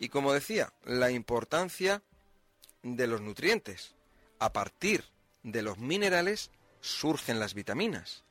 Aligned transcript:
Y 0.00 0.08
como 0.08 0.32
decía, 0.32 0.72
la 0.84 1.10
importancia 1.10 2.02
de 2.82 3.06
los 3.06 3.20
nutrientes. 3.20 3.94
A 4.38 4.50
partir 4.50 5.04
de 5.42 5.60
los 5.60 5.76
minerales 5.76 6.50
surgen 6.80 7.38
las 7.38 7.52
vitaminas. 7.52 8.24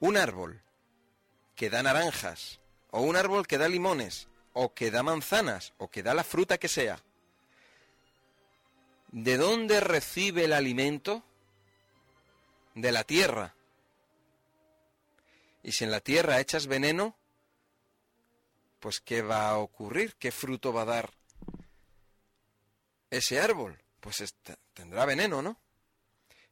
Un 0.00 0.16
árbol 0.16 0.60
que 1.54 1.70
da 1.70 1.84
naranjas, 1.84 2.58
o 2.90 3.02
un 3.02 3.14
árbol 3.14 3.46
que 3.46 3.56
da 3.56 3.68
limones, 3.68 4.26
o 4.52 4.74
que 4.74 4.90
da 4.90 5.04
manzanas, 5.04 5.72
o 5.78 5.88
que 5.88 6.02
da 6.02 6.12
la 6.12 6.24
fruta 6.24 6.58
que 6.58 6.68
sea, 6.68 6.98
¿de 9.12 9.36
dónde 9.36 9.78
recibe 9.78 10.44
el 10.44 10.54
alimento? 10.54 11.22
De 12.74 12.90
la 12.90 13.04
tierra. 13.04 13.54
Y 15.62 15.70
si 15.70 15.84
en 15.84 15.92
la 15.92 16.00
tierra 16.00 16.40
echas 16.40 16.66
veneno, 16.66 17.17
pues 18.80 19.00
¿qué 19.00 19.22
va 19.22 19.48
a 19.48 19.58
ocurrir? 19.58 20.16
¿Qué 20.16 20.30
fruto 20.30 20.72
va 20.72 20.82
a 20.82 20.86
dar 20.86 21.10
ese 23.10 23.40
árbol? 23.40 23.82
Pues 24.00 24.22
tendrá 24.74 25.04
veneno, 25.04 25.42
¿no? 25.42 25.58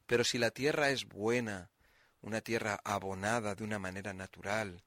Pero 0.05 0.23
si 0.23 0.37
la 0.37 0.51
tierra 0.51 0.89
es 0.89 1.05
buena, 1.05 1.69
una 2.21 2.41
tierra 2.41 2.79
abonada 2.83 3.55
de 3.55 3.63
una 3.63 3.79
manera 3.79 4.13
natural, 4.13 4.83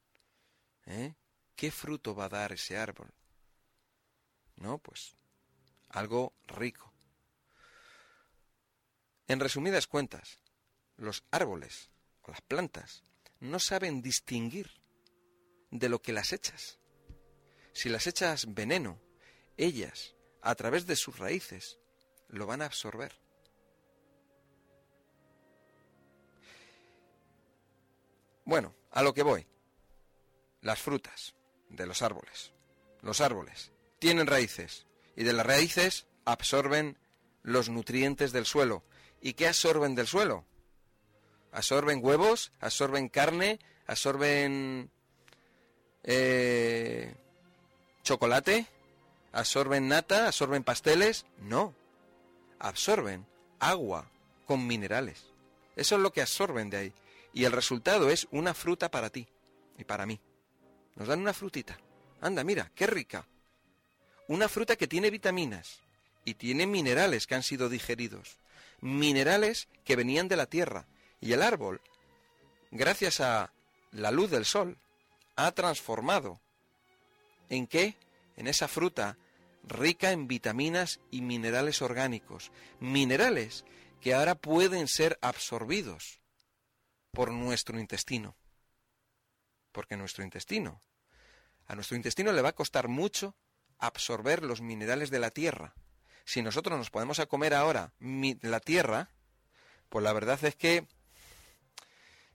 ¿eh? 0.86 1.14
¿qué 1.56 1.70
fruto 1.70 2.14
va 2.14 2.26
a 2.26 2.30
dar 2.30 2.52
ese 2.52 2.76
árbol? 2.76 3.12
No, 4.56 4.78
pues 4.78 5.16
algo 5.90 6.34
rico. 6.46 6.92
En 9.28 9.40
resumidas 9.40 9.86
cuentas, 9.86 10.38
los 10.96 11.24
árboles 11.30 11.90
las 12.30 12.40
plantas 12.42 13.02
no 13.40 13.58
saben 13.58 14.02
distinguir 14.02 14.70
de 15.70 15.88
lo 15.88 16.00
que 16.00 16.12
las 16.12 16.32
echas. 16.32 16.78
Si 17.72 17.88
las 17.88 18.06
echas 18.06 18.54
veneno, 18.54 18.98
ellas, 19.56 20.14
a 20.42 20.54
través 20.54 20.86
de 20.86 20.96
sus 20.96 21.18
raíces, 21.18 21.78
lo 22.28 22.46
van 22.46 22.62
a 22.62 22.66
absorber. 22.66 23.12
Bueno, 28.44 28.74
a 28.90 29.02
lo 29.02 29.14
que 29.14 29.22
voy. 29.22 29.46
Las 30.62 30.80
frutas 30.80 31.34
de 31.68 31.86
los 31.86 32.02
árboles. 32.02 32.52
Los 33.02 33.20
árboles 33.20 33.70
tienen 33.98 34.26
raíces 34.26 34.86
y 35.16 35.24
de 35.24 35.32
las 35.32 35.46
raíces 35.46 36.06
absorben 36.24 36.98
los 37.42 37.68
nutrientes 37.68 38.32
del 38.32 38.46
suelo. 38.46 38.82
¿Y 39.20 39.34
qué 39.34 39.48
absorben 39.48 39.94
del 39.94 40.06
suelo? 40.06 40.44
Absorben 41.52 42.00
huevos, 42.02 42.52
absorben 42.60 43.08
carne, 43.08 43.58
absorben 43.86 44.90
eh, 46.02 47.14
chocolate, 48.02 48.66
absorben 49.32 49.88
nata, 49.88 50.26
absorben 50.26 50.64
pasteles. 50.64 51.26
No, 51.40 51.74
absorben 52.58 53.26
agua 53.58 54.10
con 54.46 54.66
minerales. 54.66 55.26
Eso 55.76 55.96
es 55.96 56.02
lo 56.02 56.12
que 56.12 56.22
absorben 56.22 56.70
de 56.70 56.76
ahí. 56.76 56.92
Y 57.32 57.44
el 57.44 57.52
resultado 57.52 58.10
es 58.10 58.26
una 58.30 58.54
fruta 58.54 58.90
para 58.90 59.10
ti 59.10 59.28
y 59.78 59.84
para 59.84 60.06
mí. 60.06 60.20
Nos 60.96 61.08
dan 61.08 61.20
una 61.20 61.32
frutita. 61.32 61.78
Anda, 62.20 62.44
mira, 62.44 62.70
qué 62.74 62.86
rica. 62.86 63.26
Una 64.28 64.48
fruta 64.48 64.76
que 64.76 64.88
tiene 64.88 65.10
vitaminas 65.10 65.80
y 66.24 66.34
tiene 66.34 66.66
minerales 66.66 67.26
que 67.26 67.34
han 67.34 67.42
sido 67.42 67.68
digeridos. 67.68 68.38
Minerales 68.80 69.68
que 69.84 69.96
venían 69.96 70.28
de 70.28 70.36
la 70.36 70.46
tierra. 70.46 70.86
Y 71.20 71.32
el 71.32 71.42
árbol, 71.42 71.80
gracias 72.70 73.20
a 73.20 73.52
la 73.92 74.10
luz 74.10 74.30
del 74.30 74.44
sol, 74.44 74.78
ha 75.36 75.52
transformado. 75.52 76.40
¿En 77.50 77.66
qué? 77.66 77.96
En 78.36 78.46
esa 78.46 78.66
fruta 78.68 79.18
rica 79.62 80.12
en 80.12 80.26
vitaminas 80.26 81.00
y 81.10 81.20
minerales 81.20 81.82
orgánicos. 81.82 82.50
Minerales 82.80 83.64
que 84.00 84.14
ahora 84.14 84.34
pueden 84.34 84.88
ser 84.88 85.18
absorbidos 85.20 86.20
por 87.10 87.30
nuestro 87.30 87.78
intestino. 87.78 88.36
Porque 89.72 89.96
nuestro 89.96 90.24
intestino, 90.24 90.82
a 91.66 91.74
nuestro 91.74 91.96
intestino 91.96 92.32
le 92.32 92.42
va 92.42 92.50
a 92.50 92.54
costar 92.54 92.88
mucho 92.88 93.36
absorber 93.78 94.42
los 94.42 94.60
minerales 94.60 95.10
de 95.10 95.18
la 95.18 95.30
tierra. 95.30 95.74
Si 96.24 96.42
nosotros 96.42 96.76
nos 96.78 96.90
podemos 96.90 97.18
a 97.18 97.26
comer 97.26 97.54
ahora 97.54 97.92
la 97.98 98.60
tierra, 98.60 99.10
pues 99.88 100.02
la 100.02 100.12
verdad 100.12 100.42
es 100.44 100.56
que 100.56 100.86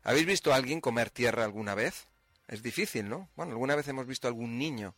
¿habéis 0.03 0.25
visto 0.25 0.53
a 0.53 0.55
alguien 0.55 0.81
comer 0.81 1.09
tierra 1.09 1.43
alguna 1.43 1.75
vez? 1.75 2.07
Es 2.47 2.61
difícil, 2.61 3.09
¿no? 3.09 3.29
Bueno, 3.35 3.53
alguna 3.53 3.75
vez 3.75 3.87
hemos 3.87 4.05
visto 4.05 4.27
a 4.27 4.29
algún 4.29 4.57
niño, 4.57 4.95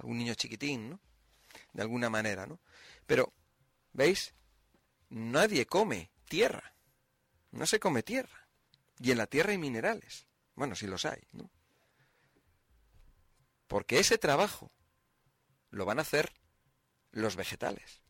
algún 0.00 0.18
niño 0.18 0.34
chiquitín, 0.34 0.90
¿no? 0.90 1.00
De 1.72 1.82
alguna 1.82 2.10
manera, 2.10 2.46
¿no? 2.46 2.58
Pero, 3.06 3.32
¿veis? 3.92 4.34
Nadie 5.10 5.66
come 5.66 6.10
tierra. 6.28 6.74
No 7.50 7.66
se 7.66 7.78
come 7.78 8.02
tierra. 8.02 8.48
Y 8.98 9.10
en 9.10 9.18
la 9.18 9.26
tierra 9.26 9.50
hay 9.50 9.58
minerales. 9.58 10.26
Bueno, 10.54 10.74
si 10.74 10.86
los 10.86 11.04
hay, 11.04 11.22
¿no? 11.32 11.50
Porque 13.66 13.98
ese 13.98 14.18
trabajo 14.18 14.72
lo 15.70 15.84
van 15.84 15.98
a 15.98 16.02
hacer 16.02 16.32
los 17.12 17.36
vegetales. 17.36 18.02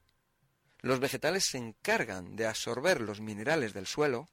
Los 0.81 1.01
vegetales 1.01 1.45
se 1.45 1.59
encargan 1.59 2.37
de 2.37 2.47
absorber 2.47 3.01
los 3.01 3.21
minerales 3.21 3.75
del 3.75 3.87
suelo 3.87 4.29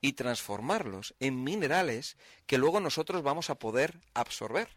y 0.00 0.12
transformarlos 0.12 1.14
en 1.20 1.42
minerales 1.42 2.16
que 2.46 2.58
luego 2.58 2.80
nosotros 2.80 3.22
vamos 3.22 3.50
a 3.50 3.58
poder 3.58 4.00
absorber. 4.14 4.68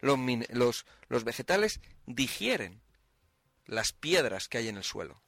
Los, 0.00 0.86
los, 1.08 1.24
vegetales 1.24 1.80
digieren 2.06 2.80
las 3.66 3.92
piedras 3.92 4.48
que 4.48 4.58
hay 4.58 4.68
en 4.68 4.76
el 4.76 4.84
suelo, 4.84 5.22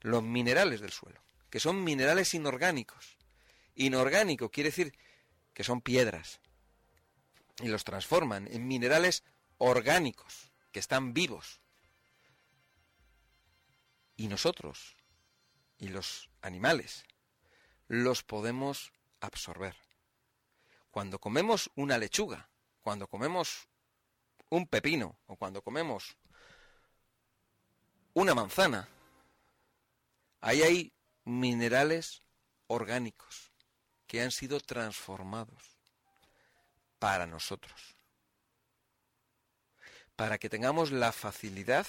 los 0.00 0.22
minerales 0.22 0.80
del 0.80 0.92
suelo, 0.92 1.20
que 1.50 1.60
son 1.60 1.82
minerales 1.82 2.34
inorgánicos. 2.34 3.16
Inorgánico 3.74 4.50
quiere 4.50 4.70
decir 4.70 4.94
que 5.52 5.64
son 5.64 5.80
piedras 5.80 6.40
y 7.60 7.68
los 7.68 7.84
transforman 7.84 8.48
en 8.50 8.66
minerales 8.66 9.24
orgánicos, 9.58 10.52
que 10.72 10.80
están 10.80 11.12
vivos. 11.12 11.60
Y 14.16 14.28
nosotros 14.28 14.96
y 15.78 15.88
los 15.88 16.30
animales 16.42 17.04
los 17.88 18.22
podemos 18.22 18.92
absorber. 19.20 19.74
Cuando 20.90 21.18
comemos 21.18 21.70
una 21.74 21.98
lechuga, 21.98 22.50
cuando 22.82 23.08
comemos 23.08 23.69
un 24.50 24.66
pepino 24.66 25.16
o 25.26 25.36
cuando 25.36 25.62
comemos 25.62 26.16
una 28.12 28.34
manzana, 28.34 28.88
ahí 30.40 30.62
hay 30.62 30.92
minerales 31.24 32.22
orgánicos 32.66 33.52
que 34.06 34.20
han 34.20 34.32
sido 34.32 34.60
transformados 34.60 35.78
para 36.98 37.26
nosotros. 37.26 37.96
Para 40.16 40.38
que 40.38 40.50
tengamos 40.50 40.90
la 40.90 41.12
facilidad 41.12 41.86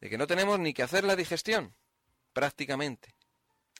de 0.00 0.10
que 0.10 0.18
no 0.18 0.26
tenemos 0.26 0.58
ni 0.58 0.74
que 0.74 0.82
hacer 0.82 1.04
la 1.04 1.14
digestión, 1.14 1.74
prácticamente. 2.32 3.14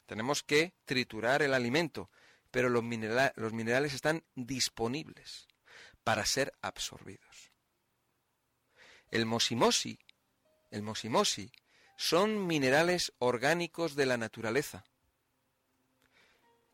Tenemos 0.06 0.42
que 0.42 0.74
triturar 0.84 1.42
el 1.42 1.54
alimento, 1.54 2.10
pero 2.50 2.68
los, 2.68 2.84
los 3.36 3.52
minerales 3.52 3.94
están 3.94 4.22
disponibles 4.34 5.48
para 6.04 6.26
ser 6.26 6.54
absorbidos. 6.62 7.50
El 9.10 9.26
mosimosi, 9.26 9.98
el 10.70 10.82
mosimosi, 10.82 11.52
son 11.96 12.46
minerales 12.46 13.12
orgánicos 13.18 13.94
de 13.94 14.06
la 14.06 14.16
naturaleza, 14.16 14.84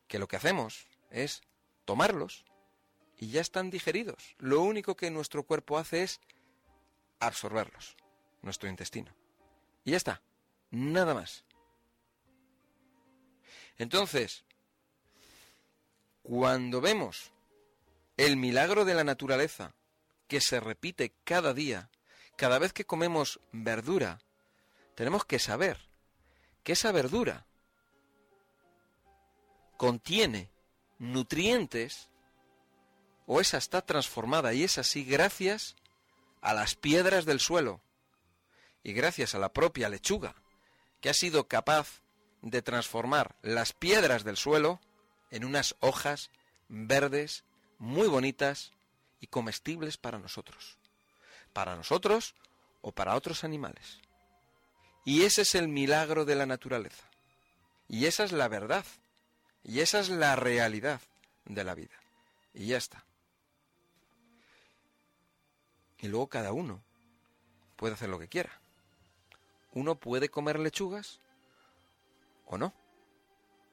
que 0.07 0.19
lo 0.19 0.27
que 0.27 0.37
hacemos 0.37 0.87
es 1.11 1.41
tomarlos 1.85 2.45
y 3.17 3.29
ya 3.29 3.41
están 3.41 3.69
digeridos. 3.69 4.35
Lo 4.39 4.61
único 4.61 4.95
que 4.95 5.11
nuestro 5.11 5.43
cuerpo 5.43 5.77
hace 5.77 6.03
es 6.03 6.19
absorberlos, 7.19 7.95
nuestro 8.41 8.69
intestino. 8.69 9.13
Y 9.83 9.91
ya 9.91 9.97
está, 9.97 10.21
nada 10.71 11.13
más. 11.13 11.43
Entonces, 13.77 14.43
cuando 16.23 16.81
vemos 16.81 17.31
el 18.19 18.35
milagro 18.35 18.83
de 18.83 18.93
la 18.93 19.05
naturaleza 19.05 19.73
que 20.27 20.41
se 20.41 20.59
repite 20.59 21.13
cada 21.23 21.53
día, 21.53 21.89
cada 22.35 22.59
vez 22.59 22.73
que 22.73 22.83
comemos 22.83 23.39
verdura, 23.53 24.19
tenemos 24.93 25.23
que 25.23 25.39
saber 25.39 25.87
que 26.63 26.73
esa 26.73 26.91
verdura 26.91 27.45
contiene 29.77 30.51
nutrientes 30.97 32.09
o 33.25 33.39
esa 33.39 33.57
está 33.57 33.83
transformada 33.83 34.53
y 34.53 34.65
es 34.65 34.77
así 34.77 35.05
gracias 35.05 35.77
a 36.41 36.53
las 36.53 36.75
piedras 36.75 37.23
del 37.23 37.39
suelo 37.39 37.79
y 38.83 38.91
gracias 38.91 39.33
a 39.33 39.39
la 39.39 39.53
propia 39.53 39.87
lechuga 39.87 40.35
que 40.99 41.09
ha 41.09 41.13
sido 41.13 41.47
capaz 41.47 42.01
de 42.41 42.61
transformar 42.61 43.37
las 43.43 43.71
piedras 43.71 44.25
del 44.25 44.35
suelo 44.35 44.81
en 45.31 45.45
unas 45.45 45.77
hojas 45.79 46.31
verdes 46.67 47.45
muy 47.79 48.07
bonitas 48.07 48.71
y 49.19 49.27
comestibles 49.27 49.97
para 49.97 50.19
nosotros. 50.19 50.77
para 51.53 51.75
nosotros 51.75 52.35
o 52.81 52.91
para 52.91 53.15
otros 53.15 53.43
animales. 53.43 53.99
Y 55.03 55.23
ese 55.23 55.41
es 55.41 55.55
el 55.55 55.67
milagro 55.67 56.23
de 56.23 56.35
la 56.35 56.45
naturaleza. 56.45 57.03
Y 57.87 58.05
esa 58.05 58.23
es 58.23 58.31
la 58.31 58.47
verdad. 58.47 58.85
Y 59.63 59.79
esa 59.79 59.99
es 59.99 60.09
la 60.09 60.35
realidad 60.35 61.01
de 61.45 61.63
la 61.63 61.73
vida. 61.73 61.95
Y 62.53 62.67
ya 62.67 62.77
está. 62.77 63.03
Y 65.97 66.07
luego 66.07 66.27
cada 66.27 66.53
uno 66.53 66.81
puede 67.75 67.95
hacer 67.95 68.09
lo 68.09 68.19
que 68.19 68.29
quiera. 68.29 68.51
Uno 69.73 69.95
puede 69.95 70.29
comer 70.29 70.59
lechugas 70.59 71.19
o 72.45 72.57
no. 72.57 72.73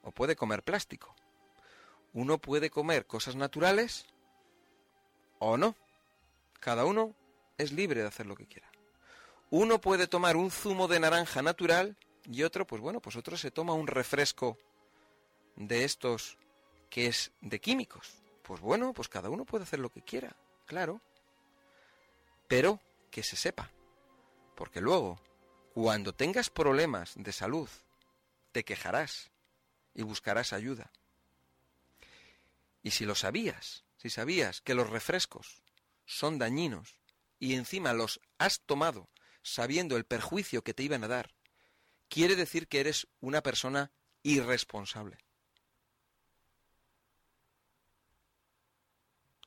O 0.02 0.10
puede 0.12 0.34
comer 0.34 0.62
plástico. 0.62 1.14
Uno 2.12 2.38
puede 2.38 2.70
comer 2.70 3.06
cosas 3.06 3.36
naturales 3.36 4.06
o 5.38 5.56
no. 5.56 5.76
Cada 6.60 6.84
uno 6.84 7.14
es 7.58 7.72
libre 7.72 8.00
de 8.02 8.08
hacer 8.08 8.26
lo 8.26 8.36
que 8.36 8.46
quiera. 8.46 8.70
Uno 9.50 9.80
puede 9.80 10.06
tomar 10.06 10.36
un 10.36 10.50
zumo 10.50 10.88
de 10.88 11.00
naranja 11.00 11.42
natural 11.42 11.96
y 12.24 12.42
otro, 12.42 12.66
pues 12.66 12.82
bueno, 12.82 13.00
pues 13.00 13.16
otro 13.16 13.36
se 13.36 13.50
toma 13.50 13.74
un 13.74 13.86
refresco 13.86 14.58
de 15.54 15.84
estos 15.84 16.38
que 16.90 17.06
es 17.06 17.32
de 17.40 17.60
químicos. 17.60 18.22
Pues 18.42 18.60
bueno, 18.60 18.92
pues 18.92 19.08
cada 19.08 19.30
uno 19.30 19.44
puede 19.44 19.64
hacer 19.64 19.78
lo 19.78 19.90
que 19.90 20.02
quiera, 20.02 20.36
claro. 20.66 21.00
Pero 22.48 22.80
que 23.10 23.22
se 23.22 23.36
sepa. 23.36 23.70
Porque 24.54 24.80
luego, 24.80 25.20
cuando 25.74 26.14
tengas 26.14 26.50
problemas 26.50 27.12
de 27.16 27.32
salud, 27.32 27.68
te 28.52 28.64
quejarás 28.64 29.30
y 29.94 30.02
buscarás 30.02 30.52
ayuda. 30.52 30.90
Y 32.86 32.92
si 32.92 33.04
lo 33.04 33.16
sabías, 33.16 33.84
si 33.96 34.10
sabías 34.10 34.60
que 34.60 34.72
los 34.72 34.88
refrescos 34.88 35.60
son 36.04 36.38
dañinos 36.38 37.00
y 37.40 37.54
encima 37.54 37.92
los 37.92 38.20
has 38.38 38.60
tomado 38.60 39.10
sabiendo 39.42 39.96
el 39.96 40.06
perjuicio 40.06 40.62
que 40.62 40.72
te 40.72 40.84
iban 40.84 41.02
a 41.02 41.08
dar, 41.08 41.34
quiere 42.08 42.36
decir 42.36 42.68
que 42.68 42.78
eres 42.78 43.08
una 43.18 43.42
persona 43.42 43.90
irresponsable. 44.22 45.18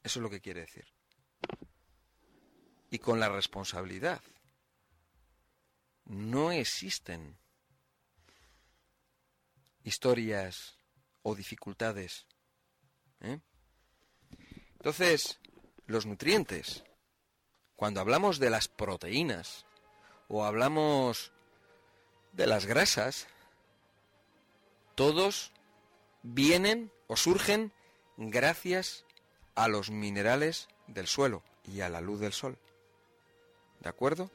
Eso 0.03 0.19
es 0.19 0.21
lo 0.21 0.29
que 0.29 0.41
quiere 0.41 0.59
decir. 0.59 0.93
Y 2.91 2.99
con 2.99 3.21
la 3.21 3.29
responsabilidad 3.29 4.21
no 6.03 6.51
existen 6.51 7.39
historias 9.85 10.77
o 11.21 11.35
dificultades. 11.35 12.25
¿Eh? 13.21 13.39
Entonces, 14.73 15.39
los 15.85 16.05
nutrientes, 16.05 16.83
cuando 17.75 17.99
hablamos 17.99 18.39
de 18.39 18.49
las 18.49 18.67
proteínas 18.67 19.65
o 20.27 20.45
hablamos 20.45 21.31
de 22.33 22.47
las 22.47 22.65
grasas, 22.65 23.27
todos 24.95 25.51
vienen 26.23 26.91
o 27.07 27.15
surgen 27.15 27.73
gracias 28.17 29.05
a 29.55 29.67
los 29.67 29.89
minerales 29.89 30.67
del 30.87 31.07
suelo 31.07 31.43
y 31.63 31.81
a 31.81 31.89
la 31.89 32.01
luz 32.01 32.19
del 32.19 32.33
sol. 32.33 32.57
¿De 33.79 33.89
acuerdo? 33.89 34.29